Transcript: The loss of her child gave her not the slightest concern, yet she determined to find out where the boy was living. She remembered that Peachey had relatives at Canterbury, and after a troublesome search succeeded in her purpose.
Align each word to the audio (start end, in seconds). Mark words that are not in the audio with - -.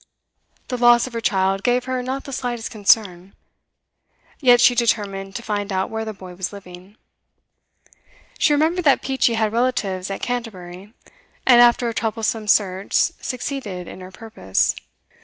The 0.69 0.79
loss 0.79 1.05
of 1.05 1.13
her 1.13 1.21
child 1.21 1.61
gave 1.61 1.83
her 1.85 2.01
not 2.01 2.23
the 2.23 2.33
slightest 2.33 2.71
concern, 2.71 3.35
yet 4.39 4.59
she 4.59 4.73
determined 4.73 5.35
to 5.35 5.43
find 5.43 5.71
out 5.71 5.91
where 5.91 6.05
the 6.05 6.11
boy 6.11 6.33
was 6.33 6.51
living. 6.51 6.97
She 8.39 8.51
remembered 8.51 8.85
that 8.85 9.03
Peachey 9.03 9.35
had 9.35 9.53
relatives 9.53 10.09
at 10.09 10.23
Canterbury, 10.23 10.95
and 11.45 11.61
after 11.61 11.87
a 11.87 11.93
troublesome 11.93 12.47
search 12.47 12.93
succeeded 12.93 13.87
in 13.87 13.99
her 14.01 14.09
purpose. 14.09 14.75